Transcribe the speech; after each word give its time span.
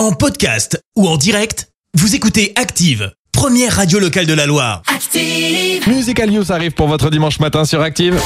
En 0.00 0.12
podcast 0.12 0.82
ou 0.96 1.06
en 1.06 1.18
direct, 1.18 1.68
vous 1.92 2.14
écoutez 2.14 2.54
Active, 2.56 3.12
première 3.32 3.76
radio 3.76 3.98
locale 3.98 4.24
de 4.24 4.32
la 4.32 4.46
Loire. 4.46 4.80
Active. 4.86 5.86
Musical 5.86 6.30
News 6.30 6.50
arrive 6.50 6.72
pour 6.72 6.88
votre 6.88 7.10
dimanche 7.10 7.38
matin 7.38 7.66
sur 7.66 7.82
Active. 7.82 8.18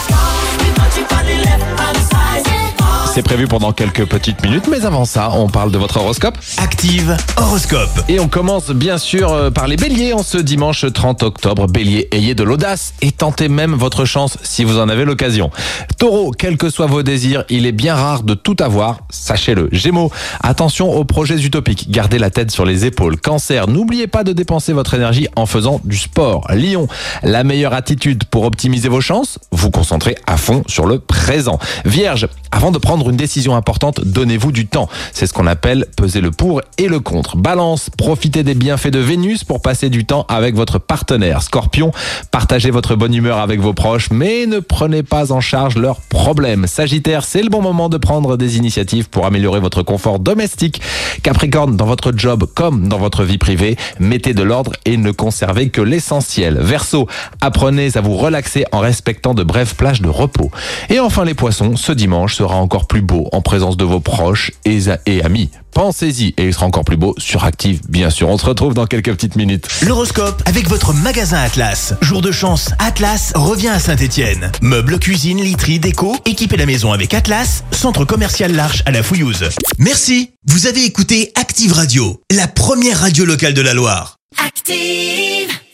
C'est 3.14 3.22
prévu 3.22 3.46
pendant 3.46 3.71
quelques 3.71 4.06
petites 4.06 4.42
minutes, 4.42 4.66
mais 4.69 4.85
avant 4.85 5.04
ça, 5.04 5.30
on 5.35 5.48
parle 5.48 5.71
de 5.71 5.79
votre 5.79 5.98
horoscope. 5.98 6.37
Active 6.58 7.17
Horoscope. 7.37 8.03
Et 8.08 8.19
on 8.19 8.26
commence 8.26 8.71
bien 8.71 8.99
sûr 8.99 9.33
euh, 9.33 9.51
par 9.53 9.69
les 9.69 9.76
béliers 9.76 10.13
en 10.13 10.24
ce 10.24 10.37
dimanche 10.37 10.85
30 10.92 11.22
octobre. 11.22 11.69
Bélier, 11.69 12.08
ayez 12.10 12.35
de 12.35 12.42
l'audace 12.42 12.92
et 13.03 13.13
tentez 13.13 13.49
même 13.49 13.74
votre 13.74 14.04
chance 14.04 14.37
si 14.42 14.64
vous 14.64 14.81
en 14.81 14.88
avez 14.88 15.04
l'occasion. 15.04 15.53
Taureau, 15.96 16.32
quels 16.32 16.56
que 16.56 16.69
soient 16.70 16.88
vos 16.88 17.05
désirs, 17.05 17.45
il 17.50 17.66
est 17.66 17.73
bien 17.73 17.95
rare 17.95 18.24
de 18.24 18.34
tout 18.34 18.56
avoir, 18.59 18.98
sachez-le. 19.10 19.69
Gémeaux, 19.70 20.10
attention 20.41 20.92
aux 20.92 21.05
projets 21.05 21.38
utopiques, 21.38 21.92
gardez 21.92 22.19
la 22.19 22.30
tête 22.30 22.51
sur 22.51 22.65
les 22.65 22.84
épaules. 22.84 23.16
Cancer, 23.16 23.68
n'oubliez 23.68 24.09
pas 24.09 24.24
de 24.24 24.32
dépenser 24.32 24.73
votre 24.73 24.92
énergie 24.95 25.28
en 25.37 25.46
faisant 25.46 25.80
du 25.84 25.98
sport. 25.98 26.48
Lion, 26.52 26.88
la 27.23 27.45
meilleure 27.45 27.74
attitude 27.74 28.24
pour 28.24 28.42
optimiser 28.42 28.88
vos 28.88 29.01
chances, 29.01 29.38
vous 29.52 29.70
concentrez 29.70 30.16
à 30.26 30.37
fond 30.37 30.65
sur 30.66 30.87
le 30.87 30.98
présent. 30.98 31.60
Vierge, 31.84 32.26
avant 32.51 32.73
de 32.73 32.78
prendre 32.78 33.03
une 33.10 33.16
décision 33.16 33.56
importante, 33.56 34.00
donnez-vous 34.04 34.52
du 34.52 34.66
temps. 34.66 34.88
C'est 35.12 35.26
ce 35.26 35.32
qu'on 35.32 35.46
appelle 35.46 35.86
peser 35.96 36.20
le 36.20 36.30
pour 36.30 36.60
et 36.78 36.88
le 36.88 37.00
contre. 37.00 37.36
Balance, 37.36 37.90
profitez 37.96 38.42
des 38.42 38.54
bienfaits 38.54 38.88
de 38.88 38.98
Vénus 38.98 39.45
pour 39.45 39.62
passer 39.62 39.90
du 39.90 40.04
temps 40.04 40.26
avec 40.28 40.54
votre 40.54 40.78
partenaire. 40.78 41.42
Scorpion, 41.42 41.92
partagez 42.30 42.70
votre 42.70 42.95
bonne 42.96 43.14
humeur 43.14 43.38
avec 43.38 43.60
vos 43.60 43.74
proches, 43.74 44.10
mais 44.10 44.46
ne 44.46 44.60
prenez 44.60 45.02
pas 45.02 45.32
en 45.32 45.40
charge 45.40 45.76
leurs 45.76 46.00
problèmes. 46.00 46.66
Sagittaire, 46.66 47.24
c'est 47.24 47.42
le 47.42 47.48
bon 47.48 47.62
moment 47.62 47.88
de 47.88 47.96
prendre 47.96 48.36
des 48.36 48.56
initiatives 48.56 49.09
pour 49.09 49.26
améliorer 49.26 49.60
votre 49.60 49.82
confort 49.82 50.18
domestique. 50.18 50.80
Capricorne, 51.23 51.76
dans 51.76 51.86
votre 51.86 52.12
job 52.16 52.46
comme 52.54 52.88
dans 52.88 52.98
votre 52.98 53.24
vie 53.24 53.38
privée, 53.38 53.76
mettez 53.98 54.34
de 54.34 54.42
l'ordre 54.42 54.73
et 54.84 54.96
ne 54.96 55.10
conservez 55.10 55.70
que 55.70 55.80
l'essentiel. 55.80 56.59
Verseau, 56.60 57.09
apprenez 57.40 57.96
à 57.96 58.01
vous 58.01 58.16
relaxer 58.16 58.64
en 58.73 58.80
respectant 58.80 59.34
de 59.34 59.42
brèves 59.42 59.74
plages 59.74 60.01
de 60.01 60.09
repos. 60.09 60.51
Et 60.90 61.01
enfin 61.01 61.24
les 61.24 61.34
poissons, 61.34 61.76
ce 61.76 61.92
dimanche 61.92 62.36
sera 62.36 62.57
encore 62.57 62.86
plus 62.86 62.93
beau 63.00 63.28
en 63.32 63.40
présence 63.40 63.76
de 63.76 63.84
vos 63.84 64.00
proches 64.00 64.53
et, 64.64 64.81
et 65.06 65.23
amis. 65.23 65.50
Pensez-y 65.73 66.34
et 66.37 66.45
il 66.45 66.55
sera 66.55 66.67
encore 66.67 66.84
plus 66.84 66.97
beau 66.97 67.14
sur 67.19 67.45
Active, 67.45 67.81
bien 67.89 68.11
sûr. 68.11 68.28
On 68.28 68.39
se 68.39 68.47
retrouve 68.47 68.75
dans 68.75 68.86
quelques 68.86 69.11
petites 69.12 69.34
minutes. 69.36 69.67
L'horoscope 69.83 70.42
avec 70.47 70.69
votre 70.69 70.95
magasin 70.95 71.39
Atlas. 71.39 71.95
Jour 72.01 72.23
de 72.23 72.31
chance, 72.31 72.70
Atlas 72.78 73.33
revient 73.34 73.69
à 73.69 73.81
Saint-Étienne. 73.81 74.53
Meubles, 74.62 74.98
cuisine, 74.98 75.41
literie, 75.41 75.81
déco, 75.81 76.17
équipez 76.27 76.56
la 76.56 76.67
maison 76.67 76.92
avec 76.92 77.12
Atlas, 77.12 77.64
centre 77.73 78.05
commercial 78.05 78.53
L'Arche 78.53 78.83
à 78.86 78.92
la 78.92 79.03
Fouillouse. 79.03 79.48
Merci. 79.79 80.31
Vous 80.47 80.67
avez 80.67 80.84
écouté 80.84 81.33
Active 81.34 81.73
Radio, 81.73 82.20
la 82.31 82.47
première 82.47 83.01
radio 83.01 83.25
locale 83.25 83.55
de 83.55 83.62
la 83.62 83.75
Loire. 83.75 84.17
Active. 84.45 85.64